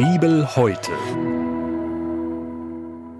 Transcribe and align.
Bibel 0.00 0.56
heute. 0.56 0.92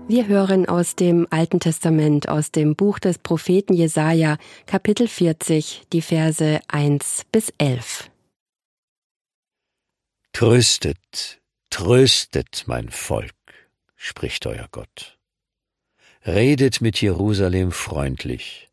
Wir 0.08 0.26
hören 0.28 0.66
aus 0.66 0.96
dem 0.96 1.26
Alten 1.28 1.60
Testament, 1.60 2.30
aus 2.30 2.52
dem 2.52 2.74
Buch 2.74 2.98
des 2.98 3.18
Propheten 3.18 3.74
Jesaja, 3.74 4.38
Kapitel 4.64 5.06
40, 5.06 5.82
die 5.92 6.00
Verse 6.00 6.58
1 6.68 7.26
bis 7.32 7.52
11. 7.58 8.10
Tröstet, 10.32 11.42
tröstet 11.68 12.64
mein 12.64 12.88
Volk, 12.88 13.34
spricht 13.94 14.46
euer 14.46 14.68
Gott. 14.70 15.18
Redet 16.24 16.80
mit 16.80 16.98
Jerusalem 17.02 17.72
freundlich 17.72 18.70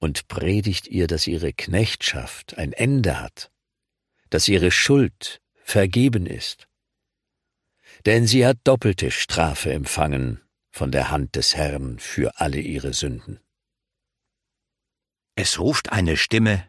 und 0.00 0.28
predigt 0.28 0.86
ihr, 0.86 1.06
dass 1.06 1.26
ihre 1.26 1.54
Knechtschaft 1.54 2.58
ein 2.58 2.74
Ende 2.74 3.22
hat, 3.22 3.50
dass 4.28 4.48
ihre 4.48 4.70
Schuld 4.70 5.40
vergeben 5.64 6.26
ist. 6.26 6.68
Denn 8.04 8.26
sie 8.26 8.46
hat 8.46 8.58
doppelte 8.64 9.10
Strafe 9.10 9.72
empfangen 9.72 10.42
von 10.70 10.90
der 10.90 11.10
Hand 11.10 11.36
des 11.36 11.56
Herrn 11.56 11.98
für 11.98 12.38
alle 12.38 12.60
ihre 12.60 12.92
Sünden. 12.92 13.40
Es 15.34 15.58
ruft 15.58 15.92
eine 15.92 16.16
Stimme 16.16 16.64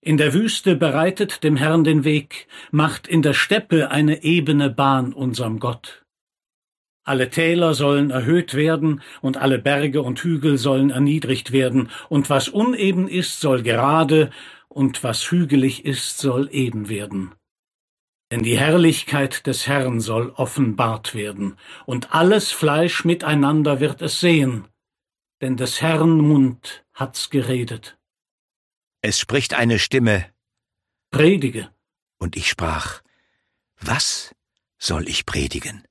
In 0.00 0.16
der 0.16 0.32
Wüste 0.34 0.76
bereitet 0.76 1.44
dem 1.44 1.56
Herrn 1.56 1.84
den 1.84 2.04
Weg, 2.04 2.46
macht 2.70 3.06
in 3.06 3.22
der 3.22 3.34
Steppe 3.34 3.90
eine 3.90 4.22
ebene 4.22 4.70
Bahn 4.70 5.12
unserem 5.12 5.58
Gott. 5.58 6.04
Alle 7.06 7.28
Täler 7.28 7.74
sollen 7.74 8.10
erhöht 8.10 8.54
werden, 8.54 9.02
und 9.20 9.36
alle 9.36 9.58
Berge 9.58 10.00
und 10.00 10.18
Hügel 10.20 10.56
sollen 10.56 10.88
erniedrigt 10.88 11.52
werden, 11.52 11.90
und 12.08 12.30
was 12.30 12.48
uneben 12.48 13.08
ist, 13.08 13.40
soll 13.40 13.62
gerade, 13.62 14.30
und 14.68 15.04
was 15.04 15.30
hügelig 15.30 15.84
ist, 15.84 16.18
soll 16.18 16.48
eben 16.50 16.88
werden. 16.88 17.34
Denn 18.34 18.42
die 18.42 18.58
Herrlichkeit 18.58 19.46
des 19.46 19.68
Herrn 19.68 20.00
soll 20.00 20.30
offenbart 20.30 21.14
werden, 21.14 21.56
und 21.86 22.16
alles 22.16 22.50
Fleisch 22.50 23.04
miteinander 23.04 23.78
wird 23.78 24.02
es 24.02 24.18
sehen, 24.18 24.66
denn 25.40 25.56
des 25.56 25.80
Herrn 25.80 26.18
Mund 26.18 26.84
hat's 26.94 27.30
geredet. 27.30 27.96
Es 29.02 29.20
spricht 29.20 29.54
eine 29.54 29.78
Stimme, 29.78 30.26
Predige, 31.12 31.70
und 32.18 32.34
ich 32.34 32.48
sprach, 32.48 33.02
was 33.76 34.34
soll 34.78 35.08
ich 35.08 35.26
predigen? 35.26 35.86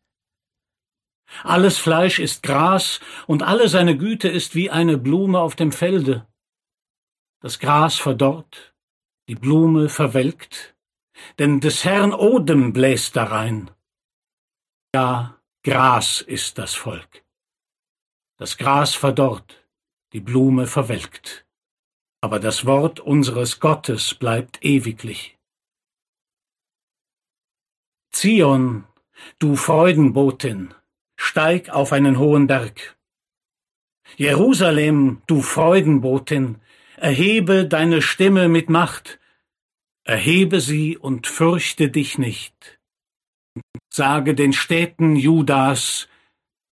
alles 1.44 1.78
Fleisch 1.78 2.20
ist 2.20 2.44
Gras, 2.44 3.00
und 3.26 3.42
alle 3.42 3.70
seine 3.70 3.96
Güte 3.96 4.28
ist 4.28 4.54
wie 4.54 4.70
eine 4.70 4.98
Blume 4.98 5.40
auf 5.40 5.56
dem 5.56 5.72
Felde. 5.72 6.28
Das 7.40 7.60
Gras 7.60 7.96
verdorrt, 7.96 8.76
die 9.30 9.36
Blume 9.36 9.88
verwelkt, 9.88 10.73
denn 11.40 11.60
des 11.60 11.86
Herrn 11.86 12.14
Odem 12.14 12.74
bläst 12.74 13.16
darein. 13.16 13.72
Ja, 14.96 15.40
Gras 15.64 16.22
ist 16.22 16.58
das 16.58 16.74
Volk. 16.74 17.24
Das 18.38 18.58
Gras 18.58 18.96
verdorrt, 18.96 19.68
die 20.12 20.20
Blume 20.20 20.68
verwelkt, 20.68 21.46
aber 22.22 22.40
das 22.40 22.66
Wort 22.66 23.00
unseres 23.00 23.60
Gottes 23.60 24.14
bleibt 24.14 24.64
ewiglich. 24.64 25.38
Zion, 28.12 28.86
du 29.40 29.56
Freudenbotin, 29.56 30.74
steig 31.16 31.70
auf 31.70 31.94
einen 31.94 32.20
hohen 32.20 32.48
Berg. 32.48 32.98
Jerusalem, 34.18 35.22
du 35.26 35.42
Freudenbotin, 35.42 36.62
erhebe 36.98 37.66
deine 37.66 38.02
Stimme 38.02 38.50
mit 38.50 38.70
Macht, 38.70 39.20
erhebe 40.04 40.62
sie 40.62 40.98
und 40.98 41.28
fürchte 41.28 41.90
dich 41.90 42.18
nicht. 42.18 42.80
Sage 43.90 44.36
den 44.36 44.54
Städten 44.54 45.16
Judas, 45.16 46.08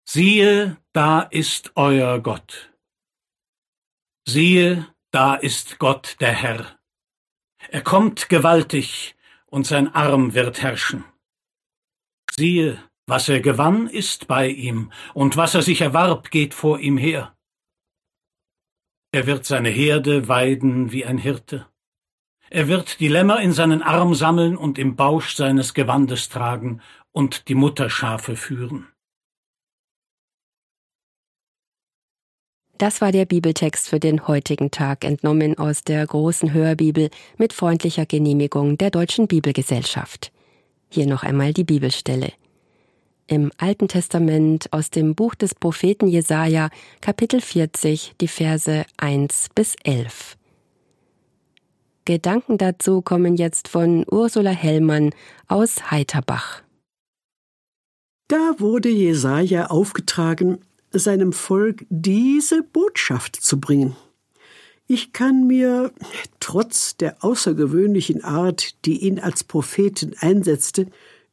siehe, 0.09 0.77
da 0.93 1.23
ist 1.23 1.73
euer 1.75 2.21
Gott. 2.21 2.73
Siehe, 4.27 4.87
da 5.11 5.35
ist 5.35 5.79
Gott 5.79 6.17
der 6.21 6.33
Herr. 6.33 6.79
Er 7.71 7.83
kommt 7.83 8.29
gewaltig, 8.29 9.17
und 9.47 9.67
sein 9.67 9.89
Arm 9.95 10.35
wird 10.35 10.63
herrschen. 10.63 11.05
Siehe, 12.31 12.83
was 13.07 13.29
er 13.29 13.41
gewann, 13.41 13.89
ist 13.89 14.29
bei 14.29 14.49
ihm, 14.49 14.93
und 15.15 15.37
was 15.37 15.55
er 15.55 15.63
sich 15.63 15.81
erwarb, 15.81 16.31
geht 16.31 16.55
vor 16.55 16.79
ihm 16.79 16.99
her. 16.99 17.35
Er 19.11 19.27
wird 19.27 19.47
seine 19.47 19.71
Herde 19.71 20.29
weiden 20.29 20.93
wie 20.93 21.07
ein 21.07 21.17
Hirte. 21.17 21.67
Er 22.51 22.69
wird 22.69 23.01
die 23.01 23.09
Lämmer 23.09 23.41
in 23.41 23.53
seinen 23.53 23.83
Arm 23.83 24.15
sammeln 24.15 24.57
und 24.57 24.79
im 24.79 24.97
Bausch 24.97 25.35
seines 25.35 25.75
Gewandes 25.75 26.29
tragen 26.29 26.81
und 27.13 27.49
die 27.49 27.55
Mutterschafe 27.55 28.37
führen. 28.37 28.89
Das 32.79 33.01
war 33.01 33.11
der 33.11 33.25
Bibeltext 33.25 33.89
für 33.89 33.99
den 33.99 34.29
heutigen 34.29 34.71
Tag, 34.71 35.05
entnommen 35.05 35.59
aus 35.59 35.83
der 35.83 36.07
großen 36.07 36.53
Hörbibel 36.53 37.11
mit 37.37 37.53
freundlicher 37.53 38.07
Genehmigung 38.07 38.79
der 38.79 38.91
Deutschen 38.91 39.27
Bibelgesellschaft. 39.27 40.31
Hier 40.89 41.07
noch 41.07 41.25
einmal 41.25 41.53
die 41.53 41.65
Bibelstelle. 41.65 42.33
Im 43.27 43.51
Alten 43.59 43.89
Testament 43.89 44.73
aus 44.73 44.91
dem 44.91 45.17
Buch 45.17 45.35
des 45.35 45.57
Propheten 45.57 46.07
Jesaja, 46.07 46.71
Kapitel 47.01 47.41
40, 47.41 48.15
die 48.21 48.29
Verse 48.29 48.87
1 48.97 49.49
bis 49.55 49.75
11. 49.83 50.38
Gedanken 52.09 52.57
dazu 52.57 53.03
kommen 53.03 53.37
jetzt 53.37 53.69
von 53.69 54.03
Ursula 54.11 54.49
Hellmann 54.49 55.11
aus 55.47 55.91
Heiterbach. 55.91 56.63
Da 58.29 58.55
wurde 58.57 58.89
Jesaja 58.89 59.67
aufgetragen, 59.67 60.61
seinem 60.91 61.35
Volk 61.35 61.85
diese 61.91 62.63
Botschaft 62.63 63.37
zu 63.37 63.61
bringen. 63.61 63.95
Ich 64.87 65.13
kann 65.13 65.47
mir, 65.47 65.93
trotz 66.41 66.97
der 66.97 67.23
außergewöhnlichen 67.23 68.25
Art, 68.25 68.87
die 68.87 69.01
ihn 69.01 69.21
als 69.21 69.45
Propheten 69.45 70.15
einsetzte, 70.19 70.87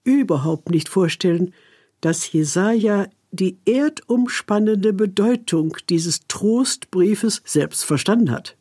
überhaupt 0.03 0.71
nicht 0.71 0.89
vorstellen, 0.89 1.53
dass 2.01 2.29
Jesaja 2.33 3.07
die 3.31 3.59
erdumspannende 3.63 4.91
Bedeutung 4.91 5.77
dieses 5.89 6.27
Trostbriefes 6.27 7.41
selbst 7.45 7.85
verstanden 7.85 8.29
hat. 8.29 8.57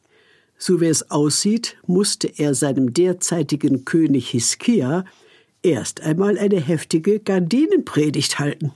So 0.67 0.81
wie 0.81 0.87
es 0.87 1.11
aussieht, 1.11 1.77
musste 1.87 2.27
er 2.39 2.55
seinem 2.55 2.95
derzeitigen 2.95 3.85
König 3.85 4.31
Hiskia 4.31 5.05
erst 5.63 6.01
einmal 6.01 6.39
eine 6.39 6.59
heftige 6.59 7.21
Gardinenpredigt 7.21 8.39
halten. 8.39 8.73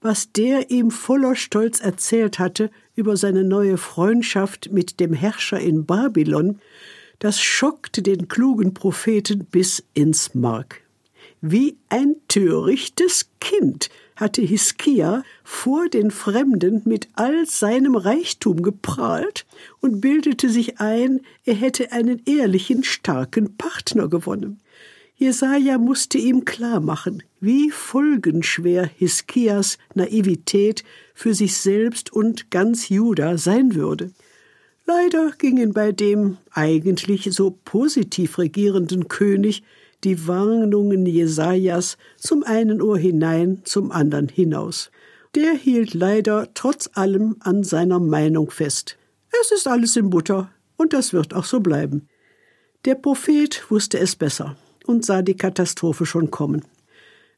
Was 0.00 0.30
der 0.30 0.70
ihm 0.70 0.92
voller 0.92 1.34
Stolz 1.34 1.80
erzählt 1.80 2.38
hatte 2.38 2.70
über 2.94 3.16
seine 3.16 3.42
neue 3.42 3.76
Freundschaft 3.76 4.70
mit 4.70 5.00
dem 5.00 5.12
Herrscher 5.14 5.58
in 5.58 5.84
Babylon, 5.84 6.60
das 7.18 7.40
schockte 7.40 8.02
den 8.02 8.28
klugen 8.28 8.72
Propheten 8.72 9.44
bis 9.44 9.82
ins 9.94 10.36
Mark. 10.36 10.82
Wie 11.40 11.76
ein 11.88 12.14
törichtes 12.28 13.30
Kind 13.40 13.90
hatte 14.16 14.42
Hiskia 14.42 15.22
vor 15.44 15.88
den 15.88 16.10
Fremden 16.10 16.82
mit 16.84 17.08
all 17.14 17.46
seinem 17.46 17.96
Reichtum 17.96 18.62
geprahlt 18.62 19.46
und 19.80 20.00
bildete 20.00 20.48
sich 20.48 20.80
ein, 20.80 21.20
er 21.44 21.54
hätte 21.54 21.92
einen 21.92 22.22
ehrlichen, 22.26 22.84
starken 22.84 23.56
Partner 23.56 24.08
gewonnen. 24.08 24.60
Jesaja 25.16 25.78
musste 25.78 26.18
ihm 26.18 26.44
klarmachen, 26.44 27.22
wie 27.40 27.70
folgenschwer 27.70 28.90
Hiskias 28.96 29.78
Naivität 29.94 30.82
für 31.14 31.34
sich 31.34 31.56
selbst 31.56 32.12
und 32.12 32.50
ganz 32.50 32.88
Juda 32.88 33.38
sein 33.38 33.74
würde. 33.74 34.10
Leider 34.84 35.30
gingen 35.38 35.72
bei 35.72 35.92
dem 35.92 36.38
eigentlich 36.50 37.28
so 37.32 37.56
positiv 37.64 38.38
regierenden 38.38 39.06
König 39.06 39.62
die 40.04 40.26
Warnungen 40.26 41.06
Jesajas 41.06 41.96
zum 42.16 42.42
einen 42.42 42.82
Ohr 42.82 42.98
hinein, 42.98 43.62
zum 43.64 43.92
anderen 43.92 44.28
hinaus. 44.28 44.90
Der 45.34 45.52
hielt 45.52 45.94
leider 45.94 46.48
trotz 46.54 46.90
allem 46.94 47.36
an 47.40 47.64
seiner 47.64 48.00
Meinung 48.00 48.50
fest. 48.50 48.98
Es 49.40 49.50
ist 49.50 49.66
alles 49.66 49.96
in 49.96 50.10
Butter, 50.10 50.50
und 50.76 50.92
das 50.92 51.12
wird 51.12 51.34
auch 51.34 51.44
so 51.44 51.60
bleiben. 51.60 52.08
Der 52.84 52.96
Prophet 52.96 53.64
wusste 53.70 53.98
es 53.98 54.16
besser 54.16 54.56
und 54.86 55.04
sah 55.04 55.22
die 55.22 55.36
Katastrophe 55.36 56.04
schon 56.04 56.30
kommen. 56.30 56.64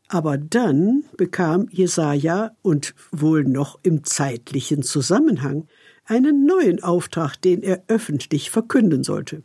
Aber 0.08 0.38
dann 0.38 1.04
bekam 1.16 1.68
Jesaja 1.70 2.52
und 2.62 2.94
wohl 3.10 3.44
noch 3.44 3.78
im 3.82 4.04
zeitlichen 4.04 4.82
Zusammenhang 4.82 5.66
einen 6.04 6.46
neuen 6.46 6.82
Auftrag, 6.82 7.36
den 7.36 7.62
er 7.62 7.84
öffentlich 7.88 8.50
verkünden 8.50 9.04
sollte. 9.04 9.42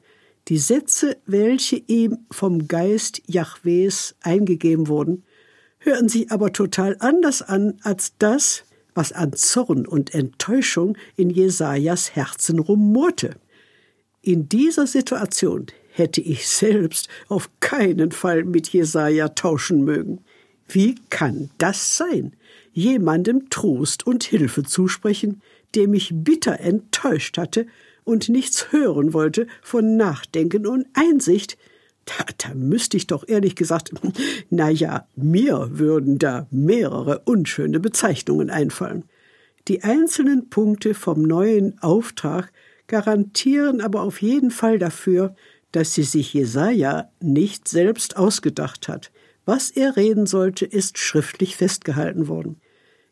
Die 0.50 0.57
Sätze, 0.57 1.18
welche 1.28 1.75
ihm 1.75 2.25
vom 2.31 2.68
Geist 2.68 3.22
Jahwes 3.28 4.16
eingegeben 4.22 4.88
wurden, 4.88 5.24
hörten 5.78 6.10
sich 6.10 6.31
aber 6.31 6.51
total 6.51 6.98
anders 7.00 7.44
an 7.44 7.75
als 7.84 8.13
das, 8.18 8.63
was 8.96 9.12
an 9.12 9.34
Zorn 9.34 9.86
und 9.86 10.16
Enttäuschung 10.16 10.98
in 11.16 11.30
Jesajas 11.30 12.16
Herzen 12.16 12.57
rumorte. 12.57 13.36
In 14.24 14.50
dieser 14.50 14.88
Situation 14.88 15.68
hätte 15.92 16.19
ich 16.19 16.48
selbst 16.48 17.10
auf 17.28 17.51
keinen 17.60 18.12
Fall 18.12 18.44
mit 18.44 18.69
Jesaja 18.69 19.30
tauschen 19.30 19.84
mögen. 19.84 20.22
Wie 20.68 20.96
kann 21.12 21.51
das 21.60 21.96
sein? 21.96 22.34
Jemandem 22.74 23.51
Trost 23.51 24.07
und 24.07 24.24
Hilfe 24.24 24.63
zusprechen, 24.63 25.44
der 25.75 25.88
mich 25.88 26.10
bitter 26.12 26.60
enttäuscht 26.60 27.38
hatte 27.38 27.68
und 28.04 28.30
nichts 28.30 28.72
hören 28.72 29.13
wollte 29.13 29.48
von 29.62 29.98
Nachdenken 29.98 30.66
und 30.66 30.88
Einsicht, 30.94 31.57
da, 32.06 32.25
da 32.38 32.56
müsste 32.56 32.98
ich 32.98 33.07
doch 33.07 33.28
ehrlich 33.28 33.56
gesagt, 33.56 33.92
na 34.50 34.69
ja, 34.69 35.07
mir 35.16 35.69
würden 35.74 36.18
da 36.18 36.48
mehrere 36.50 37.19
unschöne 37.25 37.80
Bezeichnungen 37.80 38.50
einfallen. 38.50 39.04
Die 39.68 39.84
einzelnen 39.84 40.50
Punkte 40.50 40.94
vom 40.96 41.22
neuen 41.22 41.78
Auftrag 41.80 42.51
garantieren 42.88 43.81
aber 43.81 44.01
auf 44.01 44.22
jeden 44.22 44.50
Fall 44.50 44.80
dafür, 44.80 45.36
dass 45.72 45.94
sie 45.94 46.04
sich 46.04 46.34
Jesaja 46.34 47.12
nicht 47.22 47.68
selbst 47.68 48.18
ausgedacht 48.18 48.88
hat. 48.88 49.12
Was 49.46 49.69
er 49.69 49.96
reden 49.96 50.25
sollte, 50.25 50.66
ist 50.66 50.98
schriftlich 50.98 51.56
festgehalten 51.56 52.28
worden. 52.28 52.60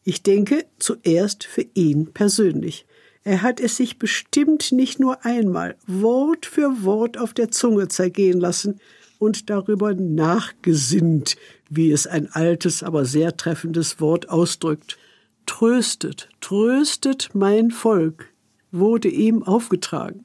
Ich 0.03 0.23
denke 0.23 0.65
zuerst 0.79 1.43
für 1.43 1.65
ihn 1.75 2.13
persönlich. 2.13 2.86
Er 3.27 3.41
hat 3.41 3.59
es 3.59 3.75
sich 3.75 3.99
bestimmt 3.99 4.71
nicht 4.71 5.01
nur 5.01 5.25
einmal 5.25 5.75
Wort 5.85 6.45
für 6.45 6.85
Wort 6.85 7.17
auf 7.17 7.33
der 7.33 7.51
Zunge 7.51 7.89
zergehen 7.89 8.39
lassen 8.39 8.79
und 9.19 9.49
darüber 9.49 9.93
nachgesinnt, 9.93 11.35
wie 11.69 11.91
es 11.91 12.07
ein 12.07 12.31
altes, 12.31 12.83
aber 12.83 13.03
sehr 13.03 13.35
treffendes 13.35 13.99
Wort 13.99 14.29
ausdrückt. 14.29 14.97
Tröstet, 15.45 16.29
tröstet 16.39 17.31
mein 17.33 17.71
Volk, 17.71 18.31
wurde 18.71 19.09
ihm 19.09 19.43
aufgetragen. 19.43 20.23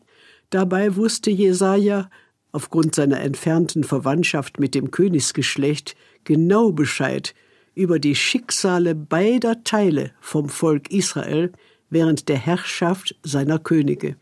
Dabei 0.51 0.95
wusste 0.95 1.33
Jesaja, 1.33 2.09
aufgrund 2.53 2.95
seiner 2.95 3.21
entfernten 3.21 3.83
Verwandtschaft 3.83 4.61
mit 4.61 4.77
dem 4.77 4.93
Königsgeschlecht, 4.93 5.97
genau 6.23 6.71
Bescheid 6.71 7.35
über 7.75 7.99
die 7.99 8.15
Schicksale 8.15 8.95
beider 8.95 9.65
Teile 9.65 10.13
vom 10.21 10.49
Volk 10.49 10.93
Israel, 10.93 11.51
während 11.93 12.29
der 12.29 12.39
Herrschaft 12.39 13.15
seiner 13.23 13.59
Könige. 13.59 14.17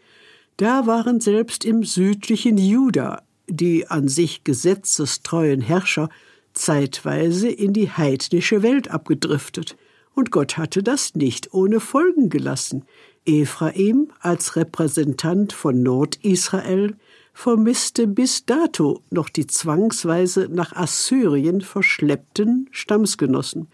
Da 0.57 0.87
waren 0.87 1.21
selbst 1.21 1.65
im 1.65 1.85
südlichen 1.85 2.59
Juda 2.59 3.23
die 3.51 3.89
an 3.89 4.09
sich 4.09 4.45
gesetzestreuen 4.45 5.61
Herrscher 5.61 6.09
zeitweise 6.53 7.49
in 7.49 7.73
die 7.73 7.91
heidnische 7.91 8.63
Welt 8.63 8.91
abgedriftet, 8.91 9.77
und 10.15 10.33
Gott 10.33 10.57
hatte 10.57 10.83
das 10.83 11.15
nicht 11.15 11.55
ohne 11.55 11.79
Folgen 11.79 12.31
gelassen. 12.31 12.85
Ephraim 13.25 14.11
als 14.19 14.57
Repräsentant 14.57 15.53
von 15.53 15.83
Nordisrael 15.83 16.97
vermisste 17.33 18.07
bis 18.07 18.45
dato 18.45 19.03
noch 19.11 19.29
die 19.29 19.47
zwangsweise 19.47 20.49
nach 20.51 20.75
Assyrien 20.75 21.61
verschleppten 21.61 22.69
Stammesgenossen 22.73 23.69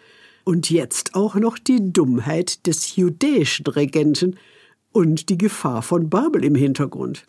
und 0.46 0.70
jetzt 0.70 1.16
auch 1.16 1.34
noch 1.34 1.58
die 1.58 1.92
Dummheit 1.92 2.68
des 2.68 2.94
judäischen 2.94 3.66
Regenten 3.66 4.38
und 4.92 5.28
die 5.28 5.38
Gefahr 5.38 5.82
von 5.82 6.08
Babel 6.08 6.44
im 6.44 6.54
Hintergrund. 6.54 7.26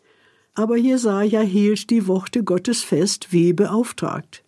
Aber 0.53 0.77
Jesaja 0.77 1.41
hielt 1.41 1.89
die 1.89 2.05
Worte 2.05 2.43
Gottes 2.43 2.83
fest, 2.83 3.29
wie 3.31 3.53
beauftragt. 3.53 4.43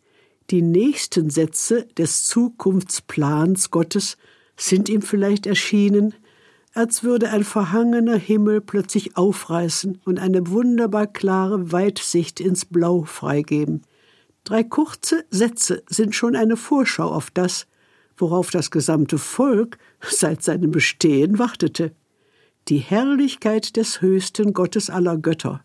Die 0.52 0.62
nächsten 0.62 1.32
Sätze 1.32 1.88
des 1.98 2.28
Zukunftsplans 2.28 3.72
Gottes 3.72 4.18
sind 4.56 4.88
ihm 4.88 5.02
vielleicht 5.02 5.48
erschienen, 5.48 6.14
als 6.76 7.04
würde 7.04 7.32
ein 7.32 7.44
verhangener 7.44 8.18
Himmel 8.18 8.62
plötzlich 8.62 9.18
aufreißen 9.18 10.00
und 10.06 10.20
eine 10.20 10.48
wunderbar 10.48 11.08
klare 11.08 11.72
Weitsicht 11.72 12.40
ins 12.40 12.66
Blau 12.66 13.02
freigeben. 13.02 13.82
Drei 14.44 14.64
kurze 14.64 15.26
Sätze 15.32 15.82
sind 15.90 16.14
schon 16.14 16.36
eine 16.36 16.56
Vorschau 16.56 17.10
auf 17.10 17.32
das, 17.32 17.66
worauf 18.20 18.52
das 18.52 18.70
gesamte 18.72 19.18
Volk 19.18 19.78
seit 20.02 20.44
seinem 20.44 20.72
Bestehen 20.72 21.40
wartete. 21.40 21.94
Die 22.68 22.78
Herrlichkeit 22.78 23.76
des 23.78 24.02
höchsten 24.02 24.54
Gottes 24.54 24.90
aller 24.90 25.18
Götter. 25.18 25.64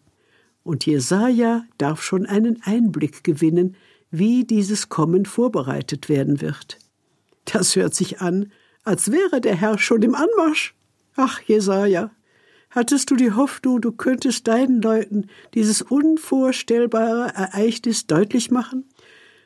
Und 0.63 0.87
Jesaja 0.87 1.65
darf 1.77 2.03
schon 2.03 2.25
einen 2.25 2.63
Einblick 2.63 3.23
gewinnen, 3.23 3.77
wie 4.11 4.45
dieses 4.45 4.89
Kommen 4.89 5.27
vorbereitet 5.27 6.09
werden 6.09 6.41
wird. 6.41 6.79
Das 7.45 7.77
hört 7.77 7.95
sich 7.95 8.21
an, 8.21 8.51
als 8.85 9.11
wäre 9.11 9.41
der 9.41 9.57
Herr 9.57 9.79
schon 9.79 10.03
im 10.03 10.15
Anmarsch. 10.15 10.75
Ach, 11.17 11.41
Jesaja, 11.43 12.11
hattest 12.71 13.11
du 13.11 13.17
die 13.17 13.33
Hoffnung, 13.33 13.81
du 13.81 13.93
könntest 13.93 14.47
deinen 14.47 14.81
Leuten 14.81 15.27
dieses 15.55 15.83
unvorstellbare 15.83 17.35
Ereignis 17.35 18.07
deutlich 18.07 18.51
machen? 18.51 18.85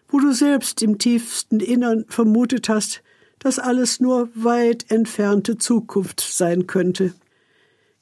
Wo 0.09 0.19
du 0.19 0.33
selbst 0.33 0.83
im 0.83 0.99
tiefsten 0.99 1.61
Innern 1.61 2.05
vermutet 2.09 2.69
hast, 2.69 3.03
dass 3.39 3.59
alles 3.59 4.01
nur 4.01 4.29
weit 4.35 4.91
entfernte 4.91 5.59
Zukunft 5.59 6.21
sein 6.21 6.67
könnte. 6.67 7.15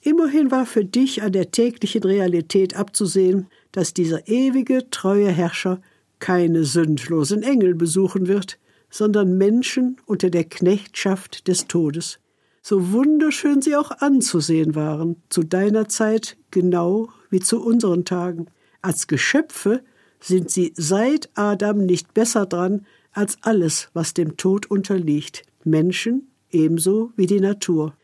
Immerhin 0.00 0.50
war 0.50 0.66
für 0.66 0.84
dich 0.84 1.22
an 1.22 1.32
der 1.32 1.50
täglichen 1.50 2.04
Realität 2.04 2.76
abzusehen, 2.76 3.48
dass 3.72 3.92
dieser 3.92 4.28
ewige, 4.28 4.88
treue 4.90 5.28
Herrscher 5.28 5.80
keine 6.18 6.64
sündlosen 6.64 7.42
Engel 7.42 7.74
besuchen 7.74 8.28
wird, 8.28 8.58
sondern 8.88 9.36
Menschen 9.36 9.96
unter 10.06 10.30
der 10.30 10.44
Knechtschaft 10.44 11.48
des 11.48 11.66
Todes. 11.66 12.20
So 12.62 12.92
wunderschön 12.92 13.62
sie 13.62 13.76
auch 13.76 13.90
anzusehen 13.90 14.74
waren, 14.74 15.22
zu 15.28 15.42
deiner 15.42 15.88
Zeit 15.88 16.36
genau 16.50 17.08
wie 17.30 17.40
zu 17.40 17.62
unseren 17.62 18.04
Tagen. 18.04 18.46
Als 18.82 19.06
Geschöpfe 19.06 19.82
sind 20.20 20.50
sie 20.50 20.72
seit 20.76 21.30
Adam 21.34 21.84
nicht 21.84 22.14
besser 22.14 22.46
dran 22.46 22.86
als 23.12 23.38
alles, 23.42 23.88
was 23.94 24.14
dem 24.14 24.36
Tod 24.36 24.66
unterliegt, 24.66 25.44
Menschen 25.64 26.28
ebenso 26.50 27.12
wie 27.16 27.26
die 27.26 27.40
Natur. 27.40 27.94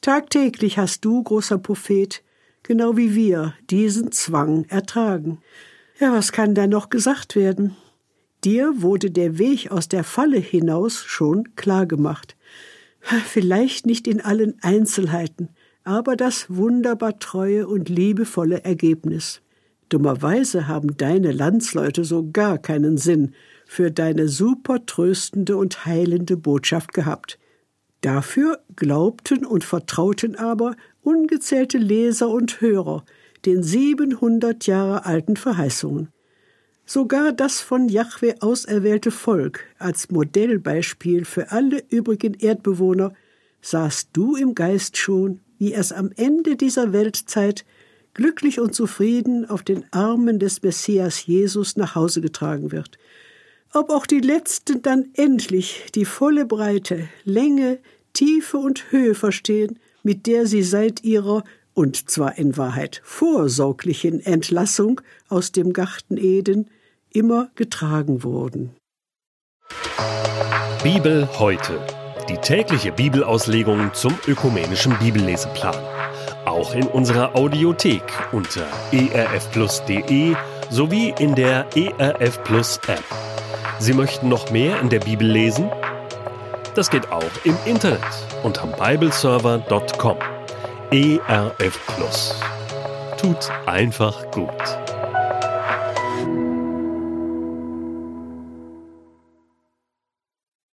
Tagtäglich 0.00 0.78
hast 0.78 1.04
du, 1.04 1.22
großer 1.22 1.58
Prophet, 1.58 2.22
genau 2.62 2.96
wie 2.96 3.14
wir, 3.14 3.54
diesen 3.70 4.12
Zwang 4.12 4.64
ertragen. 4.64 5.40
Ja, 5.98 6.12
was 6.12 6.32
kann 6.32 6.54
da 6.54 6.66
noch 6.66 6.90
gesagt 6.90 7.36
werden? 7.36 7.76
Dir 8.44 8.82
wurde 8.82 9.10
der 9.10 9.38
Weg 9.38 9.70
aus 9.70 9.88
der 9.88 10.02
Falle 10.02 10.38
hinaus 10.38 11.04
schon 11.04 11.54
klar 11.54 11.86
gemacht. 11.86 12.36
Vielleicht 13.00 13.86
nicht 13.86 14.08
in 14.08 14.20
allen 14.20 14.56
Einzelheiten, 14.62 15.50
aber 15.84 16.16
das 16.16 16.46
wunderbar 16.48 17.18
treue 17.18 17.66
und 17.68 17.88
liebevolle 17.88 18.64
Ergebnis. 18.64 19.42
Dummerweise 19.92 20.68
haben 20.68 20.96
deine 20.96 21.32
Landsleute 21.32 22.04
so 22.04 22.30
gar 22.32 22.56
keinen 22.56 22.96
Sinn 22.96 23.34
für 23.66 23.90
deine 23.90 24.26
super 24.26 24.86
tröstende 24.86 25.58
und 25.58 25.84
heilende 25.84 26.38
Botschaft 26.38 26.94
gehabt. 26.94 27.38
Dafür 28.00 28.60
glaubten 28.74 29.44
und 29.44 29.64
vertrauten 29.64 30.34
aber 30.36 30.76
ungezählte 31.02 31.76
Leser 31.76 32.30
und 32.30 32.62
Hörer 32.62 33.04
den 33.44 33.62
700 33.62 34.66
Jahre 34.66 35.04
alten 35.04 35.36
Verheißungen. 35.36 36.08
Sogar 36.86 37.32
das 37.32 37.60
von 37.60 37.90
Jahwe 37.90 38.36
auserwählte 38.40 39.10
Volk 39.10 39.66
als 39.78 40.10
Modellbeispiel 40.10 41.26
für 41.26 41.52
alle 41.52 41.82
übrigen 41.90 42.32
Erdbewohner 42.32 43.12
sahst 43.60 44.08
du 44.14 44.36
im 44.36 44.54
Geist 44.54 44.96
schon, 44.96 45.40
wie 45.58 45.74
es 45.74 45.92
am 45.92 46.12
Ende 46.16 46.56
dieser 46.56 46.94
Weltzeit 46.94 47.66
glücklich 48.14 48.60
und 48.60 48.74
zufrieden 48.74 49.48
auf 49.48 49.62
den 49.62 49.84
Armen 49.90 50.38
des 50.38 50.62
Messias 50.62 51.26
Jesus 51.26 51.76
nach 51.76 51.94
Hause 51.94 52.20
getragen 52.20 52.72
wird. 52.72 52.98
Ob 53.72 53.90
auch 53.90 54.06
die 54.06 54.20
Letzten 54.20 54.82
dann 54.82 55.06
endlich 55.14 55.86
die 55.94 56.04
volle 56.04 56.44
Breite, 56.44 57.08
Länge, 57.24 57.78
Tiefe 58.12 58.58
und 58.58 58.92
Höhe 58.92 59.14
verstehen, 59.14 59.78
mit 60.02 60.26
der 60.26 60.46
sie 60.46 60.62
seit 60.62 61.04
ihrer 61.04 61.44
und 61.74 62.10
zwar 62.10 62.36
in 62.36 62.56
Wahrheit 62.58 63.00
vorsorglichen 63.02 64.20
Entlassung 64.20 65.00
aus 65.28 65.52
dem 65.52 65.72
Garten 65.72 66.18
Eden 66.18 66.68
immer 67.10 67.50
getragen 67.54 68.22
wurden. 68.22 68.76
Bibel 70.82 71.28
heute. 71.38 71.80
Die 72.28 72.36
tägliche 72.36 72.92
Bibelauslegung 72.92 73.94
zum 73.94 74.14
ökumenischen 74.26 74.98
Bibelleseplan 74.98 76.01
auch 76.52 76.74
in 76.74 76.86
unserer 76.86 77.34
Audiothek 77.34 78.02
unter 78.30 78.66
erfplus.de 78.92 80.36
sowie 80.70 81.14
in 81.18 81.34
der 81.34 81.66
ERF 81.74 82.42
Plus 82.44 82.78
App. 82.86 83.02
Sie 83.78 83.92
möchten 83.92 84.28
noch 84.28 84.50
mehr 84.50 84.80
in 84.80 84.88
der 84.88 85.00
Bibel 85.00 85.26
lesen? 85.26 85.70
Das 86.74 86.88
geht 86.90 87.10
auch 87.10 87.22
im 87.44 87.56
Internet 87.64 88.00
unter 88.42 88.66
bibleserver.com. 88.66 90.16
ERF 90.90 91.80
Plus. 91.86 92.34
Tut 93.18 93.50
einfach 93.66 94.30
gut. 94.30 94.81